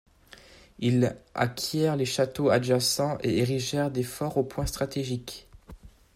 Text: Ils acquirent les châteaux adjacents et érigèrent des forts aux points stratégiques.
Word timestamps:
Ils 0.79 1.15
acquirent 1.35 1.95
les 1.95 2.07
châteaux 2.07 2.49
adjacents 2.49 3.19
et 3.21 3.37
érigèrent 3.37 3.91
des 3.91 4.01
forts 4.01 4.37
aux 4.39 4.43
points 4.43 4.65
stratégiques. 4.65 5.47